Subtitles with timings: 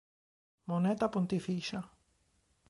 [0.71, 1.81] Moneta pontificia